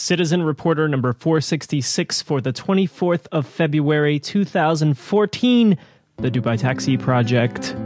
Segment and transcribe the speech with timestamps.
[0.00, 5.78] Citizen Reporter number 466 for the 24th of February 2014,
[6.16, 7.76] the Dubai Taxi Project.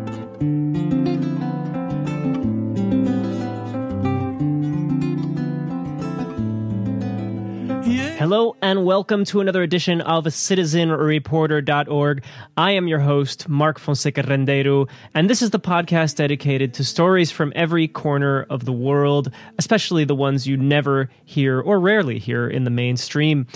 [8.24, 12.24] Hello and welcome to another edition of CitizenReporter.org.
[12.56, 17.30] I am your host, Mark Fonseca Rendeiro, and this is the podcast dedicated to stories
[17.30, 22.48] from every corner of the world, especially the ones you never hear or rarely hear
[22.48, 23.46] in the mainstream.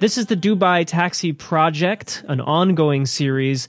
[0.00, 3.68] This is the Dubai Taxi Project, an ongoing series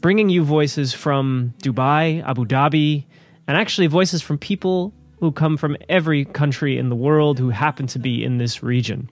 [0.00, 3.04] bringing you voices from Dubai, Abu Dhabi,
[3.46, 7.86] and actually voices from people who come from every country in the world who happen
[7.88, 9.10] to be in this region.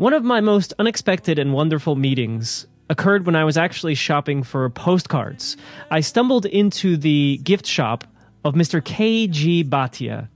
[0.00, 4.70] One of my most unexpected and wonderful meetings occurred when I was actually shopping for
[4.70, 5.58] postcards.
[5.90, 8.04] I stumbled into the gift shop
[8.42, 8.82] of Mr.
[8.82, 9.64] K.G.
[9.64, 10.28] Bhatia,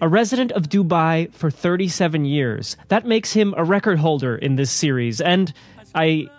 [0.00, 2.78] a resident of Dubai for 37 years.
[2.88, 5.52] That makes him a record holder in this series, and
[5.94, 6.30] I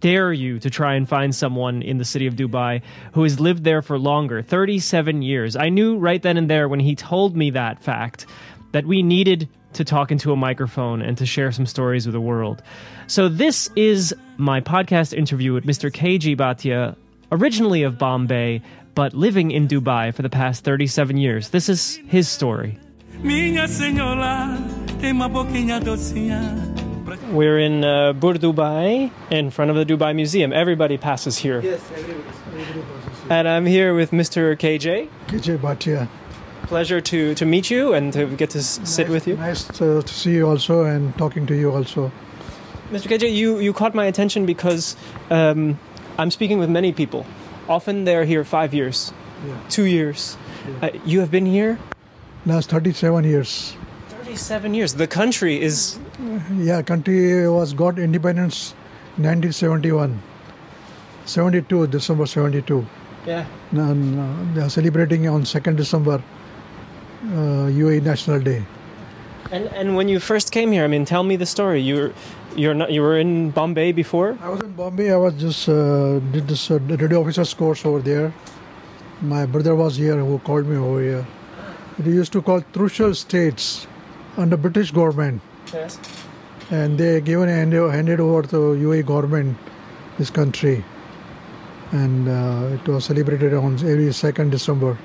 [0.00, 2.82] dare you to try and find someone in the city of Dubai
[3.14, 5.56] who has lived there for longer 37 years.
[5.56, 8.26] I knew right then and there when he told me that fact
[8.72, 12.20] that we needed to talk into a microphone and to share some stories with the
[12.20, 12.62] world.
[13.06, 15.90] So, this is my podcast interview with Mr.
[15.90, 16.96] KG Bhatia,
[17.30, 18.62] originally of Bombay,
[18.94, 21.50] but living in Dubai for the past 37 years.
[21.50, 22.78] This is his story.
[27.30, 30.52] We're in uh, Bur Dubai, in front of the Dubai Museum.
[30.52, 31.60] Everybody passes here.
[31.60, 33.32] Yes, everybody, everybody passes here.
[33.32, 34.56] And I'm here with Mr.
[34.56, 35.08] KJ.
[35.28, 36.08] KJ Bhatia.
[36.66, 39.36] Pleasure to, to meet you and to get to s- sit with you.
[39.36, 42.10] Nice to, to see you also and talking to you also.
[42.90, 43.08] Mr.
[43.08, 44.96] KJ, you, you caught my attention because
[45.30, 45.78] um,
[46.18, 47.26] I'm speaking with many people.
[47.68, 49.12] Often they're here five years,
[49.46, 49.54] Yeah.
[49.68, 50.36] two years.
[50.80, 51.78] Uh, you have been here
[52.44, 53.76] Last 37 years.
[54.08, 54.94] 37 years.
[54.94, 55.98] The country is.
[56.56, 58.72] Yeah, country was got independence
[59.16, 60.20] 1971.
[61.24, 62.84] 72, December 72.
[63.26, 63.46] Yeah.
[63.70, 66.20] And uh, they are celebrating on 2nd December, uh,
[67.24, 68.62] UAE National Day.
[69.50, 71.80] And, and when you first came here, I mean, tell me the story.
[71.80, 72.12] You were,
[72.56, 74.38] you're not, you were in Bombay before?
[74.40, 75.10] I was in Bombay.
[75.12, 78.32] I was just uh, did this uh, radio officers course over there.
[79.20, 81.26] My brother was here who called me over here.
[81.98, 83.86] They used to call Trucial States
[84.36, 85.98] under British government, Yes.
[86.70, 89.56] and they given and handed over to UAE government
[90.18, 90.82] this country,
[91.92, 94.96] and uh, it was celebrated on every second December,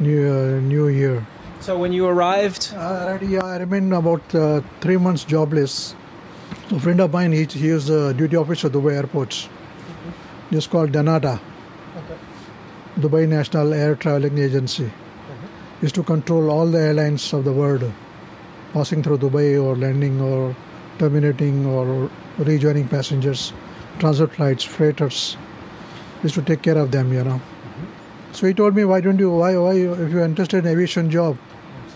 [0.00, 1.24] New uh, New Year.
[1.60, 5.94] So when you arrived, Uh, yeah, I remained about uh, three months jobless.
[6.70, 9.48] A friend of mine, he, he is a duty officer at Dubai airports.
[10.50, 11.38] It's called Dnata,
[12.98, 14.90] Dubai National Air Traveling Agency.
[15.82, 17.84] Used to control all the airlines of the world,
[18.72, 20.56] passing through Dubai or landing or
[20.98, 23.52] terminating or rejoining passengers,
[23.98, 25.36] transit flights, freighters.
[26.22, 27.40] Used to take care of them, you know.
[28.32, 31.36] So he told me, why don't you, why, why, if you're interested in aviation job,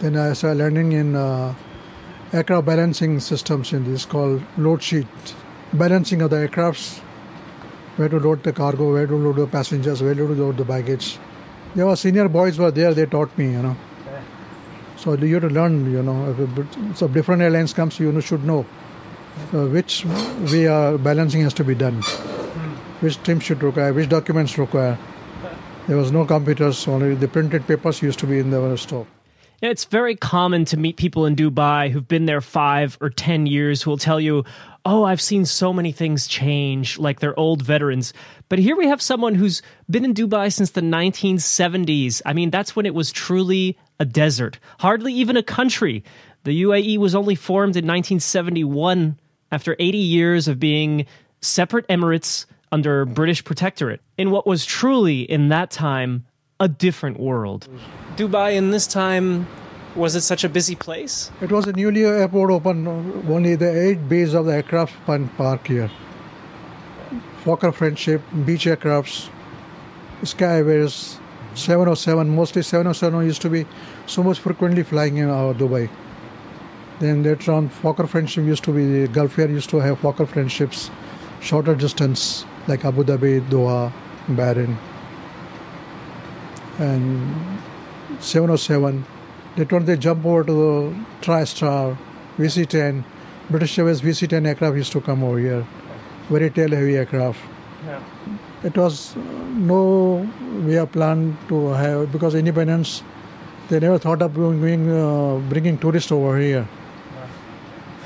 [0.04, 1.54] then I started learning in uh,
[2.30, 5.06] aircraft balancing systems in this called load sheet.
[5.72, 6.98] Balancing of the aircrafts,
[7.96, 11.18] where to load the cargo, where to load the passengers, where to load the baggage.
[11.74, 13.76] There were senior boys were there, they taught me, you know.
[14.98, 16.36] So you have to learn, you know.
[16.94, 18.66] So different airlines comes, you should know
[19.54, 20.04] uh, which
[20.52, 22.02] way uh, balancing has to be done,
[23.00, 24.98] which trim should require, which documents require.
[25.86, 29.06] There was no computers, only the printed papers used to be in the store.
[29.64, 33.80] It's very common to meet people in Dubai who've been there five or 10 years
[33.80, 34.44] who will tell you,
[34.84, 38.12] Oh, I've seen so many things change, like they're old veterans.
[38.50, 42.20] But here we have someone who's been in Dubai since the 1970s.
[42.26, 46.04] I mean, that's when it was truly a desert, hardly even a country.
[46.42, 49.18] The UAE was only formed in 1971
[49.50, 51.06] after 80 years of being
[51.40, 56.26] separate emirates under British protectorate in what was truly, in that time,
[56.60, 57.68] a different world.
[58.16, 59.46] Dubai in this time,
[59.96, 61.30] was it such a busy place?
[61.40, 65.28] It was a newly airport open, uh, only the eight bays of the aircraft pan-
[65.36, 65.90] park here.
[67.44, 69.28] Fokker Friendship, Beech aircrafts,
[70.22, 71.18] Skyways,
[71.54, 73.66] 707, mostly 707 used to be
[74.06, 75.88] so much frequently flying in our Dubai.
[77.00, 80.26] Then later on, Fokker Friendship used to be, the Gulf Air used to have Fokker
[80.26, 80.90] Friendships,
[81.40, 83.92] shorter distance, like Abu Dhabi, Doha,
[84.28, 84.76] Bahrain.
[86.78, 87.60] And
[88.20, 89.04] 707,
[89.56, 91.96] later on they jump over to the TriStar,
[92.38, 93.04] VC-10.
[93.50, 95.66] British Airways VC-10 aircraft used to come over here,
[96.30, 97.38] very tail-heavy aircraft.
[97.86, 98.00] Yeah.
[98.62, 100.26] It was uh, no
[100.64, 103.02] we have planned to have because independence.
[103.68, 106.66] They never thought of uh, bringing tourists over here.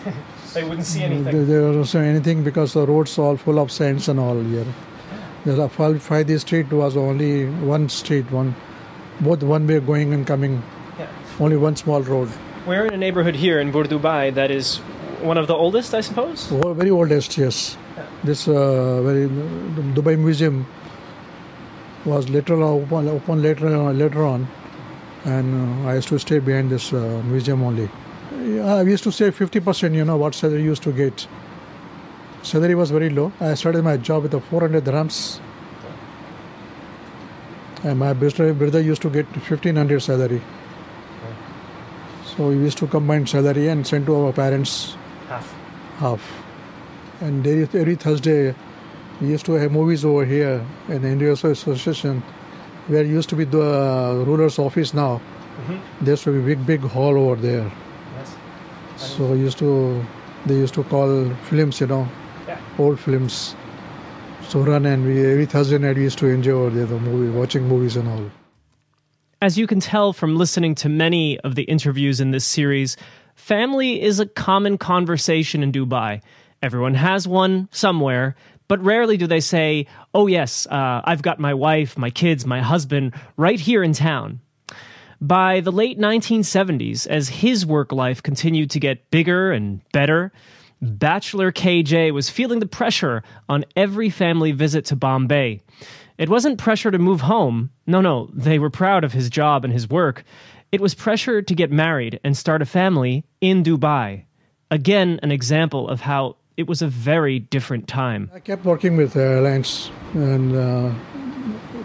[0.55, 1.47] they wouldn't see anything.
[1.47, 4.67] there was also anything because the roads are all full of sands and all here.
[5.49, 5.67] The
[5.99, 8.55] Friday street was only one street, one
[9.19, 10.63] both one way going and coming.
[10.99, 11.07] Yeah.
[11.41, 12.29] Only one small road.
[12.67, 14.77] We're in a neighborhood here in Bur Dubai that is
[15.23, 16.53] one of the oldest, I suppose.
[16.53, 17.79] Oh, Very oldest, yes.
[18.23, 19.27] This uh, very
[19.97, 20.67] Dubai Museum
[22.05, 24.47] was later on open, open later on, later on,
[25.25, 27.89] and uh, I used to stay behind this uh, museum only.
[28.61, 29.95] I used to say 50%.
[29.95, 31.27] You know what salary used to get.
[32.43, 33.33] Salary was very low.
[33.41, 35.41] I started my job with a 400 dirhams,
[37.85, 40.41] and my brother brother used to get 1500 salary.
[42.25, 44.97] So we used to combine salary and send to our parents
[45.29, 45.53] Half.
[45.99, 46.23] half.
[47.21, 48.55] And every Thursday,
[49.21, 52.23] we used to have movies over here in the India Association,
[52.87, 55.21] where used to be the uh, ruler's office now.
[56.01, 57.71] There used to be a big, big hall over there.
[58.17, 58.37] Yes.
[59.17, 60.05] So used to,
[60.47, 62.09] they used to call films, you know.
[62.79, 63.55] Old films.
[64.49, 67.31] So run and we every Thursday night we used to enjoy over there the movie,
[67.37, 68.31] watching movies and all.
[69.43, 72.97] As you can tell from listening to many of the interviews in this series,
[73.35, 76.23] family is a common conversation in Dubai.
[76.63, 78.35] Everyone has one somewhere,
[78.69, 82.61] but rarely do they say, Oh, yes, uh, I've got my wife, my kids, my
[82.61, 84.41] husband right here in town.
[85.21, 90.33] By the late 1970s, as his work life continued to get bigger and better,
[90.81, 95.61] Bachelor KJ was feeling the pressure on every family visit to Bombay.
[96.19, 97.71] It wasn't pressure to move home.
[97.87, 100.25] No, no, they were proud of his job and his work.
[100.71, 104.25] It was pressure to get married and start a family in Dubai.
[104.71, 108.31] Again, an example of how it was a very different time.
[108.35, 110.93] I kept working with airlines, and uh,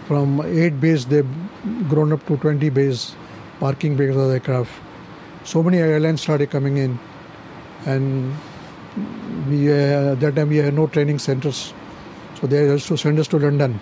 [0.06, 1.26] from eight bays, they've
[1.88, 3.14] grown up to 20 bays,
[3.60, 4.72] parking bays of aircraft.
[5.44, 6.98] So many airlines started coming in,
[7.86, 8.34] and
[9.48, 11.74] we uh, at that time we had no training centers,
[12.40, 13.80] so they used to send us to London,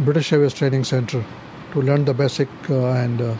[0.00, 1.24] British Airways Training Center,
[1.72, 3.34] to learn the basic uh, and uh,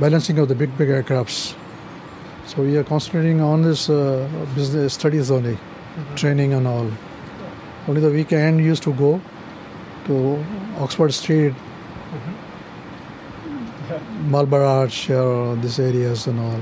[0.00, 1.54] balancing of the big big aircrafts.
[2.46, 5.58] So we are concentrating on this uh, business studies only,
[6.14, 6.90] training and all.
[7.88, 9.20] Only the weekend used to go
[10.06, 10.44] to
[10.78, 11.54] Oxford Street,
[14.22, 16.60] Marble Arch, these areas and all.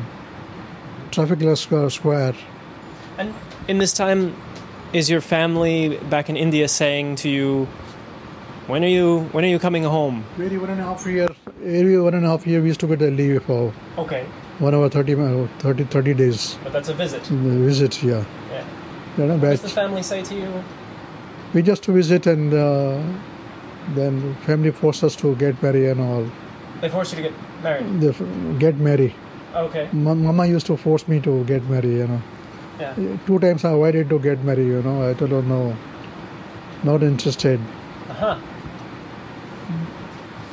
[1.11, 2.35] Traffic Square.
[3.19, 3.33] And
[3.69, 4.35] in this time,
[4.93, 7.67] is your family back in India saying to you,
[8.67, 9.29] "When are you?
[9.33, 11.29] When are you coming home?" Every one and a half year,
[11.65, 14.25] every one and a half year we used to get a leave for Okay,
[14.59, 17.27] one hour 30, mi- 30, 30 days but that's a visit.
[17.27, 18.03] visit.
[18.03, 18.65] Yeah, Yeah.
[19.17, 20.49] What does the family say to you?
[21.55, 22.99] we just to visit and uh,
[23.95, 26.25] then family forced us to get married and all.
[26.81, 27.33] They force you to get
[27.63, 28.01] married.
[28.01, 28.23] They f-
[28.59, 29.13] get married.
[29.55, 29.89] Okay.
[29.93, 31.97] Ma- Mama used to force me to get married.
[32.03, 32.21] You know.
[32.79, 32.95] Yeah.
[33.27, 35.09] Two times I avoided to get married, you know.
[35.09, 35.77] I told her no,
[36.83, 37.61] not interested.
[38.09, 38.39] Uh huh.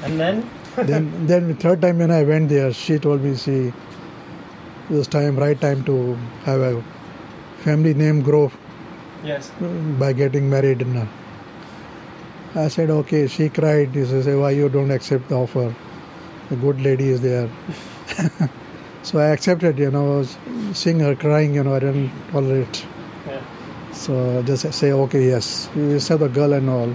[0.03, 0.49] And then?
[0.77, 3.73] then, then the third time when I went there, she told me, see,
[4.89, 6.83] this time, right time to have a
[7.59, 8.51] family name grow
[9.23, 9.51] Yes.
[9.99, 10.81] by getting married.
[10.81, 11.07] And
[12.55, 13.27] I said, okay.
[13.27, 13.91] She cried.
[13.93, 15.75] She said, why you don't accept the offer?
[16.49, 17.49] A good lady is there.
[19.03, 20.23] so I accepted, you know,
[20.73, 22.85] seeing her crying, you know, I didn't tolerate.
[23.27, 23.41] Yeah.
[23.91, 25.69] So just say, okay, yes.
[25.75, 26.93] You said the girl and all.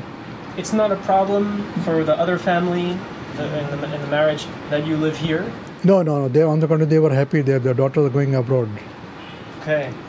[0.57, 4.97] It's not a problem for the other family in the, in the marriage that you
[4.97, 5.45] live here.
[5.85, 6.29] No, no, no.
[6.29, 7.43] They on the contrary, they were happy.
[7.43, 8.69] Their their daughters going abroad.
[9.61, 9.93] Okay.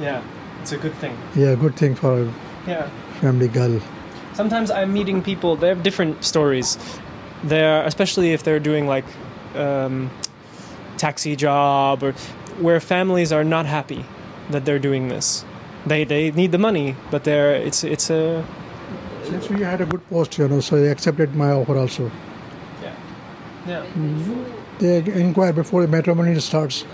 [0.00, 0.22] yeah.
[0.60, 1.16] It's a good thing.
[1.34, 2.32] Yeah, good thing for a
[2.66, 2.88] Yeah.
[3.20, 3.80] family girl.
[4.34, 5.56] Sometimes I'm meeting people.
[5.56, 6.76] They have different stories.
[7.44, 9.04] They're especially if they're doing like
[9.54, 10.10] um,
[10.96, 12.12] taxi job or
[12.60, 14.04] where families are not happy
[14.50, 15.44] that they're doing this.
[15.86, 18.44] They they need the money, but they're it's it's a
[19.24, 22.10] Since we had a good post, you know, so they accepted my offer also.
[22.82, 22.94] yeah
[23.66, 24.42] yeah hmm.
[24.78, 26.84] They inquire before the matrimony starts.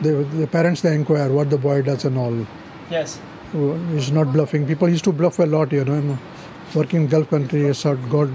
[0.00, 2.46] They, the parents they inquire what the boy does and all.
[2.90, 3.20] yes
[3.52, 4.66] He's not bluffing.
[4.66, 6.18] People used to bluff a lot, you know.
[6.74, 8.28] Working in Gulf countries, sort got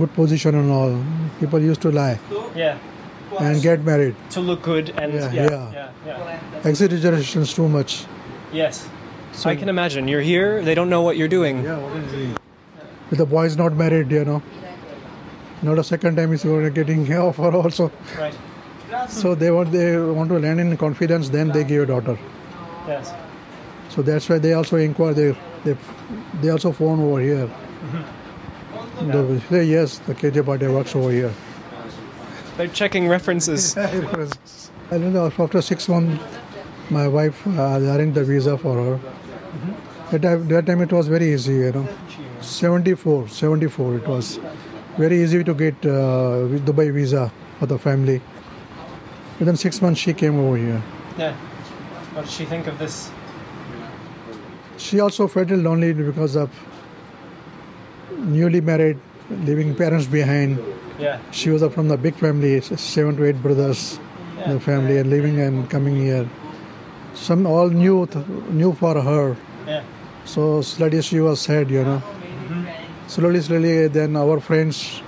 [0.00, 1.02] good position and all.
[1.40, 2.18] People used to lie
[2.54, 2.78] yeah
[3.38, 4.14] and get married.
[4.30, 5.72] to look good and Yeah, yeah yeah.
[5.72, 8.04] yeah yeah, Exaggerations too much.
[8.52, 8.88] yes.
[9.32, 10.08] So I can imagine.
[10.08, 10.60] You're here.
[10.60, 11.62] They don't know what you're doing.
[11.62, 12.34] Yeah, what is he?
[13.08, 14.42] But the boy is not married, you know.
[15.62, 17.92] Not a second time he's getting offer also.
[18.18, 18.34] Right.
[19.08, 21.28] So they want they want to land in confidence.
[21.28, 22.18] Then they give a daughter.
[22.88, 23.12] Yes.
[23.88, 25.14] So that's why they also inquire.
[25.14, 25.76] They they,
[26.40, 27.46] they also phone over here.
[27.46, 29.10] Mm-hmm.
[29.10, 31.32] They say yes, the KJ party works over here.
[32.60, 33.74] They're checking references.
[33.78, 33.90] I
[34.90, 35.32] don't know.
[35.38, 36.22] After six months,
[36.90, 38.96] My wife uh, arranged the visa for her.
[38.98, 40.14] Mm-hmm.
[40.14, 41.88] At that, that time it was very easy, you know.
[42.42, 44.40] 74, 74 it was.
[44.98, 48.20] Very easy to get uh, Dubai visa for the family.
[49.38, 50.82] Within six months she came over here.
[51.16, 51.32] Yeah.
[52.12, 53.10] What did she think of this?
[54.76, 56.50] She also felt lonely because of
[58.18, 58.98] newly married,
[59.30, 60.58] leaving parents behind.
[61.00, 61.18] Yeah.
[61.30, 63.98] She was from the big family, seven to eight brothers,
[64.38, 64.52] Yeah.
[64.52, 66.28] the family, and living and coming here.
[67.14, 68.06] Some all new,
[68.50, 69.36] new for her.
[69.66, 69.82] Yeah.
[70.24, 72.02] So slowly she was sad, you know.
[72.02, 73.08] Mm-hmm.
[73.08, 75.02] Slowly, slowly, then our friends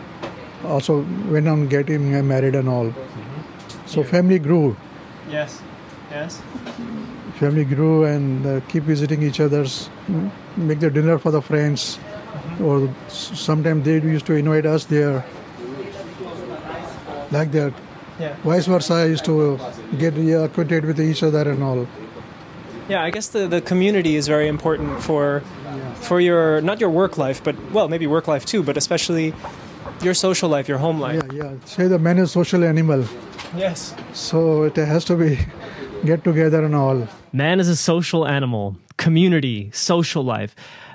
[0.65, 2.87] also went on getting married and all.
[2.87, 3.87] Mm-hmm.
[3.87, 4.77] So family grew,
[5.31, 5.61] Yes.
[6.11, 6.41] Yes.
[7.39, 9.89] family grew, and uh, keep visiting each other's,
[10.57, 12.65] make the dinner for the friends, mm-hmm.
[12.65, 15.25] or sometimes they used to invite us there.
[17.33, 17.73] Like that.
[18.21, 18.37] Yeah.
[18.45, 19.59] Vice versa, I used to
[19.99, 21.87] get acquainted with each other and all.
[22.89, 25.43] Yeah, I guess the, the community is very important for
[25.95, 29.33] for your not your work life, but well, maybe work life too, but especially
[30.03, 31.23] your social life, your home life.
[31.33, 31.53] Yeah, yeah.
[31.65, 33.05] Say the man is social animal,
[33.57, 33.95] Yes.
[34.13, 35.39] so it has to be
[36.05, 37.09] get together and all.
[37.33, 40.55] Man is a social animal, community, social life.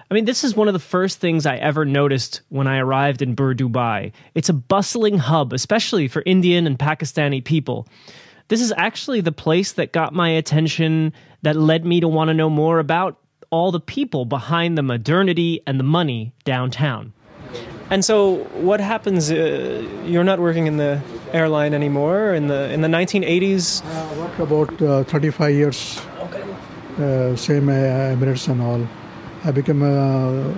[0.09, 3.21] I mean, this is one of the first things I ever noticed when I arrived
[3.21, 4.13] in Bur Dubai.
[4.35, 7.87] It's a bustling hub, especially for Indian and Pakistani people.
[8.47, 11.11] This is actually the place that got my attention,
[11.41, 15.61] that led me to want to know more about all the people behind the modernity
[15.67, 17.11] and the money downtown.
[17.89, 19.29] And so, what happens?
[19.29, 21.01] Uh, you're not working in the
[21.33, 22.33] airline anymore.
[22.33, 25.97] In the in the 1980s, I worked about uh, 35 years,
[26.99, 28.87] uh, same uh, Emirates and all.
[29.47, 30.53] I became a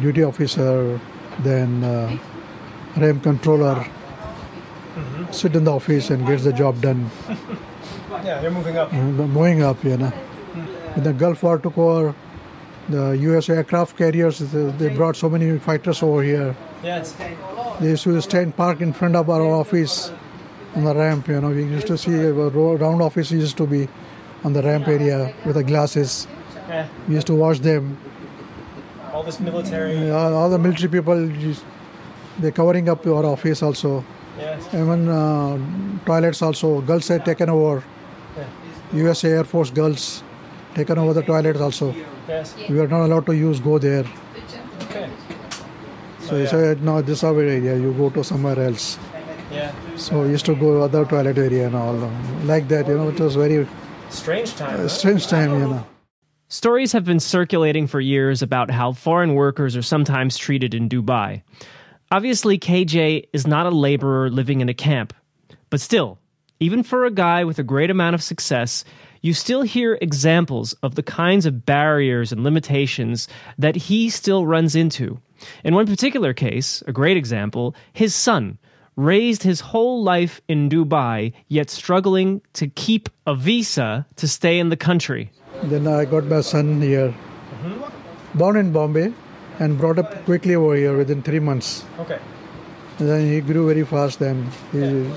[0.00, 1.00] duty officer,
[1.44, 2.18] then uh,
[2.96, 3.86] RAM controller.
[5.30, 7.08] Sit in the office and gets the job done.
[8.24, 8.92] yeah, you're moving up.
[8.92, 10.10] Uh, moving up, you know.
[10.94, 12.16] When the Gulf War took over,
[12.88, 13.48] the U.S.
[13.48, 16.56] aircraft carriers, they they brought so many fighters over here.
[16.82, 17.14] Yes.
[17.78, 20.10] They used to stand park in front of our office
[20.74, 21.28] on the ramp.
[21.28, 23.88] You know, we used to see a round office used to be
[24.42, 26.26] on the ramp area with the glasses.
[26.68, 26.88] Yeah.
[27.08, 27.96] We used to watch them.
[29.12, 30.10] All this military.
[30.10, 31.30] All, all the military people,
[32.38, 34.04] they're covering up our office also.
[34.38, 34.66] Yes.
[34.74, 35.58] Even uh,
[36.04, 36.80] toilets also.
[36.82, 37.82] Girls had taken over.
[38.36, 38.44] Yeah.
[38.92, 40.22] USA Air Force girls
[40.74, 41.94] taken over the toilets also.
[42.28, 42.54] Yes.
[42.68, 44.04] We are not allowed to use go there.
[44.82, 45.10] Okay.
[46.20, 47.76] So he said, now this is our area.
[47.76, 48.98] You go to somewhere else.
[49.50, 49.72] Yeah.
[49.96, 51.94] So we used to go other toilet area and all
[52.44, 52.86] like that.
[52.86, 53.66] You know, it was very
[54.10, 54.80] Strange time.
[54.80, 55.52] a strange time.
[55.58, 55.86] You know.
[56.50, 61.42] Stories have been circulating for years about how foreign workers are sometimes treated in Dubai.
[62.10, 65.12] Obviously, KJ is not a laborer living in a camp.
[65.68, 66.18] But still,
[66.58, 68.82] even for a guy with a great amount of success,
[69.20, 73.28] you still hear examples of the kinds of barriers and limitations
[73.58, 75.20] that he still runs into.
[75.64, 78.56] In one particular case, a great example, his son
[78.96, 84.70] raised his whole life in Dubai, yet struggling to keep a visa to stay in
[84.70, 85.30] the country.
[85.62, 87.12] Then I got my son here,
[88.34, 89.12] born in Bombay,
[89.58, 91.84] and brought up quickly over here within three months.
[91.98, 92.18] Okay.
[92.98, 94.20] And then he grew very fast.
[94.20, 95.10] Then he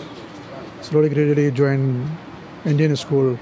[0.81, 2.09] slowly, gradually joined
[2.65, 3.37] Indian school.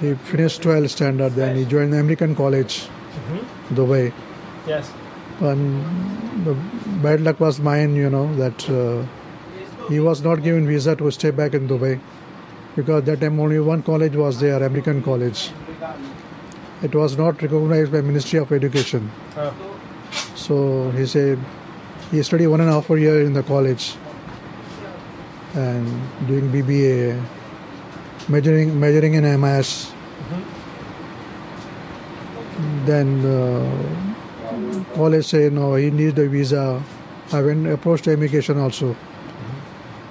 [0.00, 1.32] He finished 12th standard.
[1.32, 2.88] Then he joined the American College,
[3.70, 4.12] Dubai.
[4.66, 4.92] Yes.
[5.40, 6.54] And the
[7.02, 9.06] bad luck was mine, you know, that uh,
[9.88, 11.98] he was not given visa to stay back in Dubai
[12.76, 15.50] because that time only one college was there, American College.
[16.82, 19.10] It was not recognized by Ministry of Education.
[19.36, 19.54] Oh.
[20.34, 21.38] So he said
[22.10, 23.96] he studied one and a half year in the college
[25.54, 25.86] and
[26.28, 27.20] doing BBA,
[28.28, 29.92] majoring majoring in MS.
[32.84, 36.82] Then uh, college say no, he needs a visa.
[37.32, 38.94] I went approached immigration also.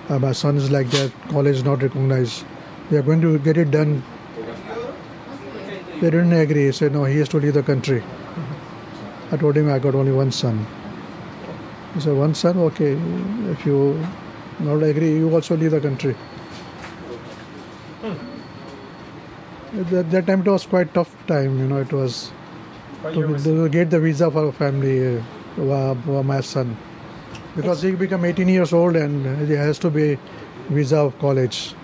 [0.10, 1.12] Uh, my son is like that.
[1.30, 2.44] College is not recognized.
[2.90, 4.04] They are going to get it done.
[6.02, 6.66] They didn't agree.
[6.66, 8.04] He said no, he has to leave the country.
[9.32, 10.66] I told him I got only one son.
[11.94, 12.58] He said, one son?
[12.58, 12.98] Okay,
[13.52, 14.06] if you
[14.60, 16.16] not agree, you also leave the country.
[19.74, 22.32] That, that time it was quite tough time, you know, it was
[23.04, 25.22] to, to get the visa for a family, uh,
[25.56, 26.78] for for my son.
[27.56, 30.18] Because he become 18 years old and he has to be
[30.70, 31.76] visa of college.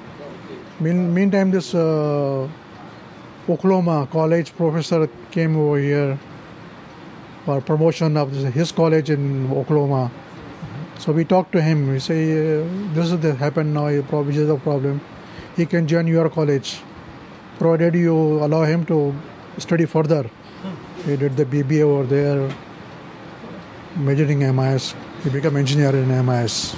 [0.81, 2.49] Mean, meantime, this uh,
[3.47, 6.17] Oklahoma college professor came over here
[7.45, 10.09] for promotion of his college in Oklahoma.
[10.97, 11.87] So we talked to him.
[11.87, 13.89] We say, uh, this is the happened now.
[13.89, 15.01] This is the problem.
[15.55, 16.81] He can join your college.
[17.59, 19.13] provided you allow him to
[19.59, 20.27] study further.
[21.05, 22.55] He did the BBA over there,
[23.95, 24.95] majoring in MIS.
[25.23, 26.75] He became engineer in MIS.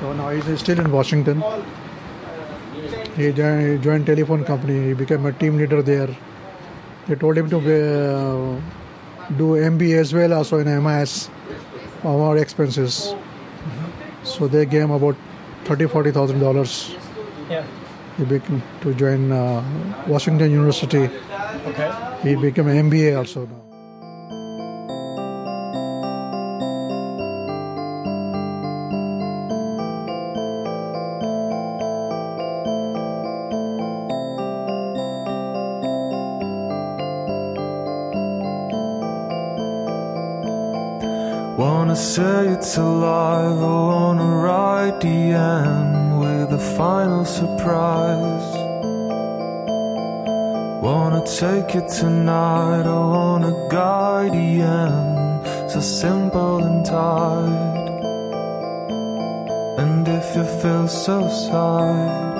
[0.00, 1.44] So now he's still in Washington.
[3.16, 4.88] He joined, telephone company.
[4.88, 6.08] He became a team leader there.
[7.06, 8.60] They told him to uh,
[9.36, 11.30] do MBA as well, also in MIS,
[12.02, 13.14] on our expenses.
[14.24, 15.16] So they gave him about
[15.64, 16.94] thirty, forty thousand dollars.
[17.48, 17.64] Yeah.
[18.16, 19.62] He became to join uh,
[20.08, 21.08] Washington University.
[21.66, 21.90] Okay.
[22.22, 23.73] He became an MBA also now.
[41.64, 48.48] Wanna say it's alive, I wanna write the end with a final surprise.
[50.84, 57.86] Wanna take it tonight, I wanna guide the end, so simple and tight.
[59.78, 62.34] And if you feel so sad.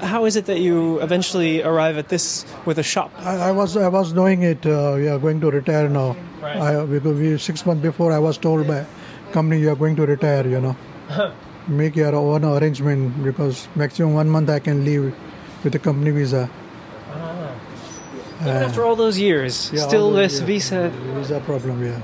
[0.00, 3.10] How is it that you eventually arrive at this with a shop?
[3.18, 4.64] I, I was I was knowing it.
[4.64, 6.14] Uh, we are going to retire now.
[6.42, 6.56] Right.
[6.56, 8.86] I, we, six months before, I was told by
[9.32, 10.46] company you are going to retire.
[10.46, 10.76] You know,
[11.82, 15.14] make your own arrangement because maximum one month I can leave
[15.64, 16.48] with the company visa.
[18.40, 20.90] Even after all those years, Yeah, still those- this visa.
[21.16, 21.82] visa problem.
[21.84, 22.00] Yeah.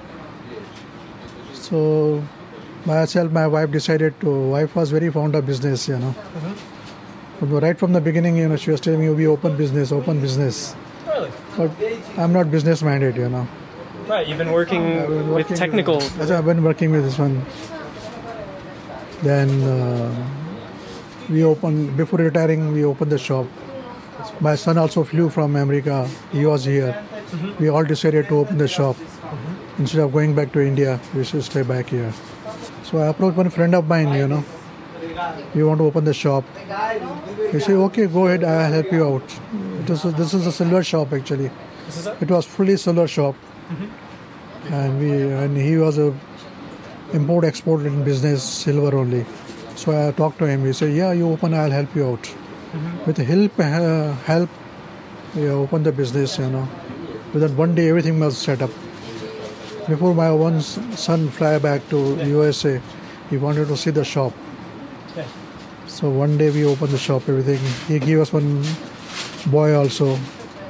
[1.53, 2.25] So
[2.85, 4.31] myself, my wife decided to.
[4.57, 5.87] Wife was very fond of business.
[5.89, 6.15] You know.
[6.17, 6.74] But
[7.45, 10.75] Right from the beginning, you know, she was telling me, "We open business, open business."
[11.07, 11.31] Really?
[11.57, 11.71] But
[12.19, 13.47] I'm not business minded, you know.
[14.09, 14.27] Right.
[14.27, 16.03] You've been working been with technical.
[16.21, 17.45] as I've been working with this one.
[19.23, 20.29] Then uh,
[21.31, 22.73] we opened before retiring.
[22.73, 23.47] We opened the shop.
[24.41, 26.09] My son also flew from America.
[26.33, 27.03] He was here.
[27.59, 28.97] We all decided to open the shop
[29.79, 31.01] instead of going back to India.
[31.15, 32.13] We should stay back here.
[32.85, 34.13] So I approached one friend of mine.
[34.15, 34.45] You know,
[35.55, 36.45] we want to open the shop.
[37.53, 38.45] He said, "Okay, go ahead.
[38.45, 39.39] I'll help you out."
[39.81, 41.51] It was, this is a silver shop actually.
[42.21, 42.31] It?
[42.31, 43.35] Was fully silver shop,
[44.71, 45.11] and we
[45.45, 46.13] and he was a
[47.13, 49.25] import export in business silver only.
[49.77, 50.65] So I talked to him.
[50.65, 51.55] He said, "Yeah, you open.
[51.55, 52.35] I'll help you out."
[53.07, 54.51] With help, uh, help,
[55.35, 56.39] we opened the business.
[56.39, 56.69] You know,
[57.33, 58.71] within one day everything was set up.
[59.89, 62.81] Before my one son fly back to USA,
[63.31, 64.33] he wanted to see the shop.
[65.87, 67.29] So one day we opened the shop.
[67.29, 67.59] Everything.
[67.87, 68.65] He gave us one
[69.47, 70.19] boy also,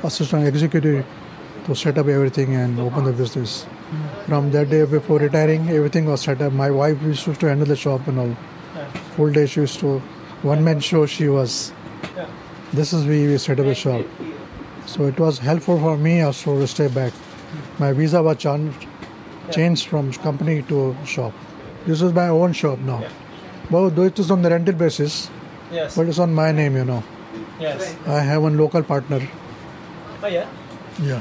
[0.03, 1.05] assistant executive,
[1.67, 3.67] to set up everything and open the business.
[4.27, 6.53] From that day before retiring, everything was set up.
[6.53, 8.37] My wife used to handle the shop and all.
[9.17, 9.99] Full day she used to,
[10.43, 11.73] one man show she was.
[12.73, 14.05] This is we, we set up a shop.
[14.87, 17.13] So it was helpful for me also to stay back.
[17.79, 18.75] My visa was chan-
[19.53, 21.33] changed from company to shop.
[21.87, 23.05] This is my own shop now.
[23.71, 25.31] Well, though it is on the rental basis,
[25.73, 25.97] Yes.
[25.97, 27.03] but it's on my name, you know.
[27.61, 27.97] Yes.
[28.07, 29.21] I have one local partner.
[30.23, 30.47] Oh yeah.
[31.03, 31.21] Yeah.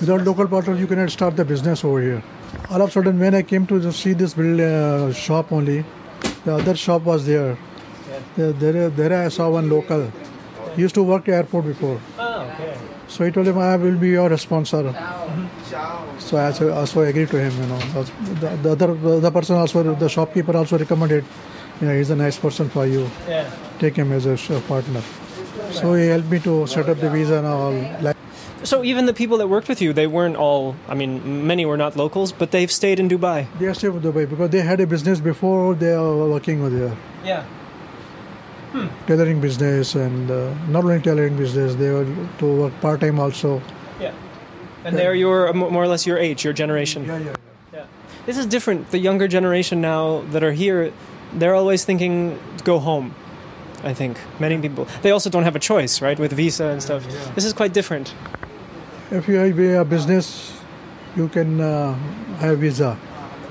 [0.00, 2.22] Without local partner, you cannot start the business over here.
[2.70, 5.84] All of a sudden, when I came to see this build, uh, shop only,
[6.44, 7.56] the other shop was there.
[8.36, 10.10] There, there, there I saw one local.
[10.76, 12.00] He used to work at airport before.
[12.18, 12.76] Oh okay.
[13.08, 14.94] So he told him, I will be your sponsor.
[16.18, 17.78] So I also, also agreed to him, you know.
[18.40, 21.24] The, the other the other person also, the shopkeeper also recommended,
[21.80, 23.10] you know, he's a nice person for you.
[23.28, 23.50] Yeah.
[23.78, 25.02] Take him as a partner.
[25.70, 28.14] So he helped me to set up the visa and all.
[28.64, 30.74] So even the people that worked with you, they weren't all.
[30.88, 33.46] I mean, many were not locals, but they've stayed in Dubai.
[33.58, 36.96] They still in Dubai because they had a business before they are working with there.
[37.24, 37.44] Yeah.
[38.72, 38.88] Hmm.
[39.06, 42.06] Tailoring business and uh, not only tailoring business, they were
[42.38, 43.62] to work part time also.
[44.00, 44.12] Yeah.
[44.84, 47.04] And they're your more or less your age, your generation.
[47.04, 47.34] Yeah, yeah.
[47.72, 47.86] Yeah.
[48.26, 48.90] This is different.
[48.90, 50.92] The younger generation now that are here,
[51.34, 53.14] they're always thinking go home.
[53.84, 54.86] I think many people.
[55.02, 57.06] They also don't have a choice, right, with visa and stuff.
[57.34, 58.12] This is quite different.
[59.10, 60.52] If you have a business,
[61.16, 61.94] you can uh,
[62.40, 62.98] have visa.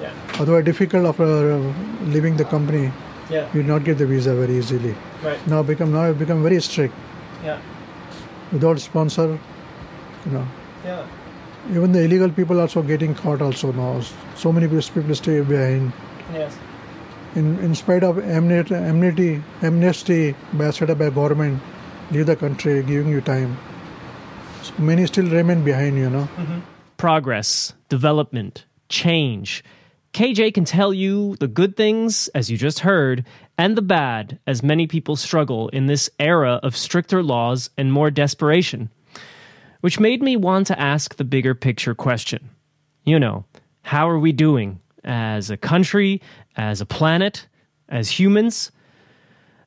[0.02, 0.12] Yeah.
[0.40, 1.74] Otherwise, difficult after uh,
[2.06, 2.92] leaving the company,
[3.30, 3.48] Yeah.
[3.54, 4.96] you not get the visa very easily.
[5.24, 5.48] Right.
[5.48, 6.94] Now become now it become very strict.
[7.44, 7.60] Yeah.
[8.52, 9.40] Without sponsor,
[10.26, 10.46] you know.
[10.86, 11.06] Yeah.
[11.72, 14.02] Even the illegal people also getting caught also now.
[14.36, 15.92] So many people stay behind.
[16.34, 16.58] Yes.
[17.38, 21.62] In, in spite of amnesty, amnesty, amnesty by set up by government,
[22.12, 23.58] leave the country, giving you time.
[24.64, 26.28] So many still remain behind, you know.
[26.38, 26.60] Mm-hmm.
[26.98, 29.64] Progress, development, change.
[30.14, 33.24] KJ can tell you the good things, as you just heard,
[33.60, 38.10] and the bad, as many people struggle in this era of stricter laws and more
[38.10, 38.90] desperation.
[39.82, 42.50] Which made me want to ask the bigger picture question.
[43.06, 43.46] You know,
[43.84, 46.22] how are we doing as a country,
[46.58, 47.48] as a planet,
[47.88, 48.72] as humans?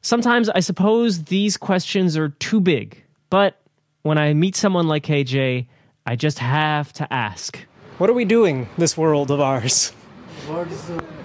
[0.03, 3.61] Sometimes I suppose these questions are too big, but
[4.03, 5.67] when I meet someone like KJ,
[6.07, 7.59] I just have to ask.
[7.99, 9.93] What are we doing, this world of ours?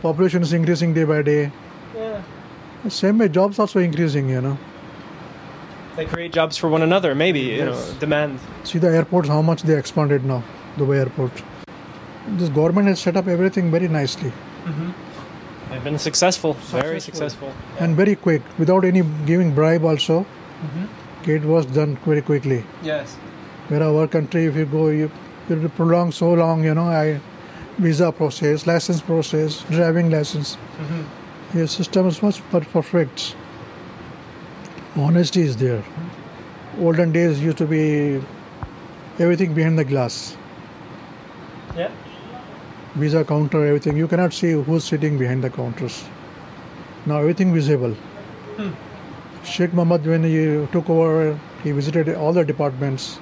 [0.02, 1.52] Population is increasing day by day.
[1.96, 2.22] Yeah.
[2.90, 4.58] Same way, jobs also increasing, you know.
[5.96, 8.40] They create jobs for one another, maybe, you know, demand.
[8.66, 10.44] See the airports, how much they expanded now,
[10.76, 11.32] Dubai airport.
[12.28, 14.34] This government has set up everything very nicely
[14.66, 14.92] mm-hmm.
[15.76, 17.52] They've been successful, very successful.
[17.80, 20.22] and very quick, without any giving bribe also.
[20.22, 21.32] Mm-hmm.
[21.32, 22.64] It was done very quickly.
[22.82, 23.16] Yes.
[23.68, 25.12] Where our country, if you go, you
[25.50, 27.20] it will prolong so long, you know, I
[27.78, 30.56] visa process, license process, driving license.
[30.56, 31.58] Mm-hmm.
[31.58, 33.36] Your system is much perfect.
[34.96, 35.84] Honesty is there.
[36.80, 38.22] Olden days used to be
[39.20, 40.38] everything behind the glass.
[41.76, 41.92] Yeah.
[42.96, 43.98] Visa counter, everything.
[43.98, 46.06] You cannot see who's sitting behind the counters.
[47.06, 47.92] Now everything visible.
[48.58, 48.70] Hmm.
[49.44, 53.20] Sheikh Mohammed, when he took over, he visited all the departments.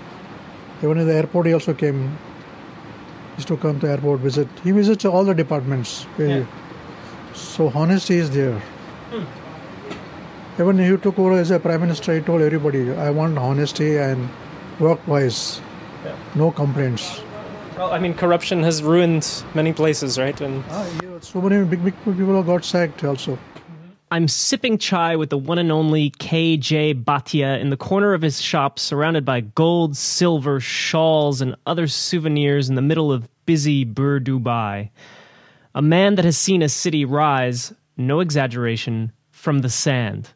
[0.84, 2.18] Even in the airport, he also came.
[3.32, 4.48] He used to come to airport visit.
[4.64, 6.06] He visits all the departments.
[6.20, 6.46] Eh, yeah.
[7.34, 8.60] So honesty is there.
[9.12, 10.62] Hmm.
[10.62, 14.30] Even he took over as a prime minister, he told everybody, "I want honesty and
[14.80, 15.62] work wise,
[16.06, 16.16] Yeah.
[16.36, 17.22] no complaints."
[17.78, 20.40] Well, I mean, corruption has ruined many places, right?
[20.42, 23.40] And Ah, yeah, so many big big people have got sacked also.
[24.12, 28.40] I'm sipping chai with the one and only KJ Bhatia in the corner of his
[28.40, 34.20] shop, surrounded by gold, silver, shawls, and other souvenirs in the middle of busy Bur
[34.20, 34.92] Dubai.
[35.74, 40.30] A man that has seen a city rise, no exaggeration, from the sand.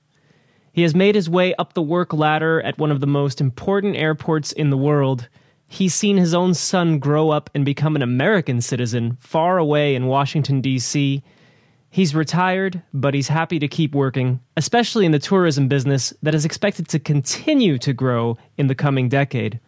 [0.74, 3.96] He has made his way up the work ladder at one of the most important
[3.96, 5.30] airports in the world.
[5.68, 10.08] He's seen his own son grow up and become an American citizen far away in
[10.08, 11.22] Washington, D.C.
[11.90, 16.46] He's retired, but he's happy to keep working, especially in the tourism business that is
[16.46, 19.60] expected to continue to grow in the coming decade.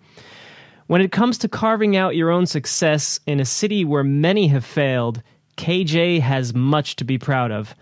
[0.88, 4.66] When it comes to carving out your own success in a city where many have
[4.66, 5.22] failed,
[5.58, 7.76] KJ has much to be proud of.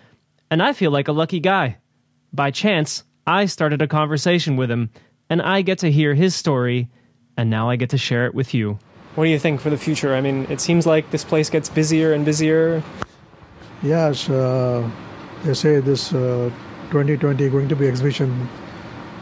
[0.50, 1.78] And I feel like a lucky guy.
[2.34, 4.90] By chance, I started a conversation with him,
[5.30, 6.90] and I get to hear his story,
[7.38, 8.80] and now I get to share it with you.
[9.16, 10.14] What do you think for the future?
[10.16, 12.84] I mean, it seems like this place gets busier and busier.
[13.84, 14.88] Yes, uh,
[15.44, 16.52] they say this uh,
[16.92, 18.50] 2020 going to be exhibition,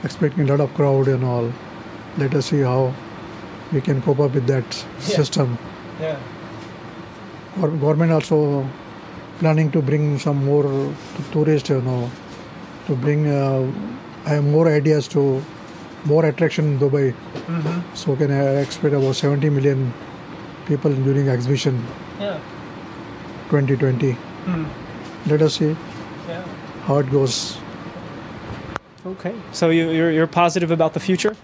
[0.04, 1.51] expecting a lot of crowd and all.
[2.17, 2.93] Let us see how
[3.73, 4.99] we can cope up with that Yeah.
[5.15, 5.58] system.
[5.99, 6.17] Yeah.
[7.60, 8.65] Gor- Government also
[9.39, 12.10] planning to bring some more t- tourists, you know,
[12.88, 13.69] to bring uh,
[14.25, 15.41] have more ideas to
[16.05, 17.13] more attraction in Dubai.
[17.93, 19.93] So can I expect about 70 million
[20.67, 21.83] people during exhibition
[22.19, 22.39] Yeah.
[23.49, 24.15] 2020.
[25.27, 25.75] Let us see
[26.27, 26.43] Yeah.
[26.85, 27.57] how it goes.
[29.05, 29.33] Okay.
[29.51, 31.35] So you, you're, you're positive about the future?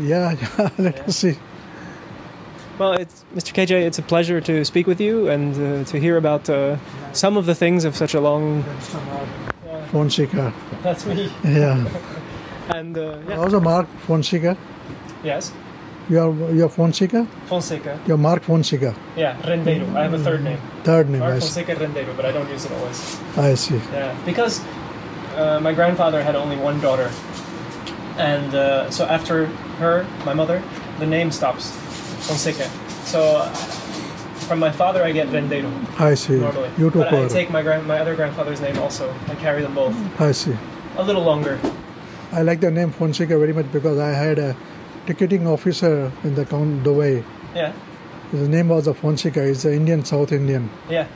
[0.00, 0.36] Yeah,
[0.78, 1.36] let us see.
[2.78, 3.52] Well, it's, Mr.
[3.52, 6.76] KJ, it's a pleasure to speak with you and uh, to hear about uh,
[7.12, 8.64] some of the things of such a long.
[9.90, 10.52] Fonseca.
[10.82, 11.30] That's me.
[11.44, 11.84] Yeah.
[12.70, 13.48] And uh, yeah.
[13.48, 14.56] The Mark Fonseca?
[15.24, 15.52] Yes.
[16.08, 17.26] You are you are Fonseca?
[17.46, 18.00] Fonseca.
[18.06, 18.94] You're Mark Fonseca.
[19.16, 19.94] Yeah, Rendeiro.
[19.94, 20.58] I have a third name.
[20.82, 21.20] Third name.
[21.20, 21.62] Mark I see.
[21.62, 23.20] Fonseca Rendeiro, but I don't use it always.
[23.36, 23.76] I see.
[23.92, 24.60] Yeah, because
[25.36, 27.10] uh, my grandfather had only one daughter,
[28.18, 29.46] and uh, so after
[29.78, 30.62] her, my mother,
[30.98, 31.70] the name stops
[32.26, 32.68] Fonseca.
[33.04, 33.48] So uh,
[34.48, 35.70] from my father, I get Rendeiro
[36.00, 36.38] I see.
[36.38, 36.70] normally.
[36.78, 39.14] You took but I take my grand, my other grandfather's name also.
[39.28, 39.94] I carry them both.
[40.20, 40.56] I see.
[40.96, 41.60] A little longer.
[42.32, 44.56] I like the name Fonseca very much because I had a
[45.06, 47.22] ticketing officer in the count Dubai.
[47.54, 47.72] Yeah,
[48.30, 49.44] His name was a Fonseca.
[49.46, 50.70] He's an Indian, South Indian.
[50.88, 51.06] yeah,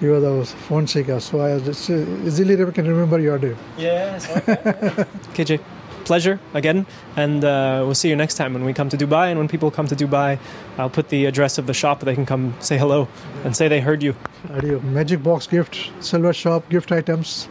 [0.00, 1.20] He was a Fonseca.
[1.20, 3.56] So I just easily can remember your name.
[3.78, 4.28] yes.
[4.36, 4.56] Okay.
[5.34, 5.60] KJ,
[6.04, 9.28] pleasure again, and uh, we'll see you next time when we come to Dubai.
[9.30, 10.38] And when people come to Dubai,
[10.76, 12.00] I'll put the address of the shop.
[12.00, 13.06] They can come say hello
[13.44, 14.16] and say they heard you.
[14.50, 14.80] Adieu.
[14.80, 17.48] Magic box gift, silver shop, gift items.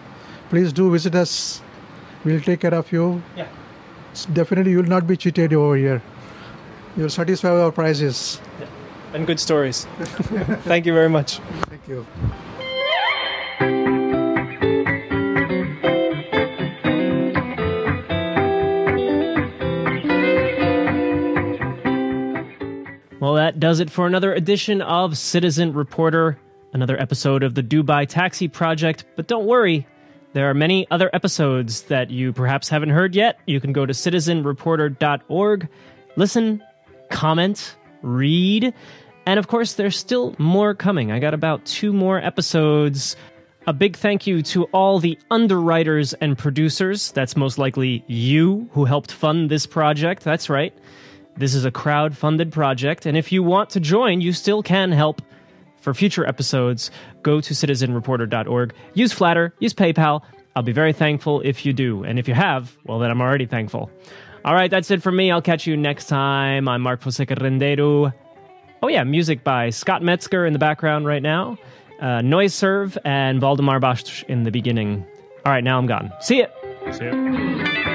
[0.50, 1.62] Please do visit us.
[2.25, 3.21] We'll take care of you.
[3.36, 3.47] Yeah.
[4.34, 6.01] Definitely, you will not be cheated over here.
[6.95, 8.41] You'll satisfy our prices.
[9.13, 9.86] and good stories.
[10.65, 11.38] Thank you very much.
[11.69, 12.06] Thank you.
[23.19, 26.38] Well, that does it for another edition of Citizen Reporter.
[26.73, 29.88] another episode of the Dubai Taxi Project, but don't worry.
[30.33, 33.39] There are many other episodes that you perhaps haven't heard yet.
[33.45, 35.67] You can go to citizenreporter.org,
[36.15, 36.63] listen,
[37.09, 38.73] comment, read,
[39.27, 41.11] and of course, there's still more coming.
[41.11, 43.17] I got about two more episodes.
[43.67, 47.11] A big thank you to all the underwriters and producers.
[47.11, 50.23] That's most likely you who helped fund this project.
[50.23, 50.73] That's right.
[51.35, 54.93] This is a crowd funded project, and if you want to join, you still can
[54.93, 55.21] help.
[55.88, 56.91] For future episodes,
[57.23, 58.73] go to citizenreporter.org.
[58.93, 60.21] Use Flattr, use PayPal.
[60.54, 62.04] I'll be very thankful if you do.
[62.04, 63.89] And if you have, well, then I'm already thankful.
[64.43, 65.32] All right, that's it for me.
[65.32, 66.67] I'll catch you next time.
[66.67, 68.12] I'm Mark Fonseca Rendeiro.
[68.84, 71.58] Oh, yeah, music by Scott Metzger in the background right now,
[72.02, 75.06] uh, Noiserv, and Valdemar Bash in the beginning.
[75.45, 76.12] All right, now I'm gone.
[76.19, 76.47] See ya.
[76.91, 77.87] See ya.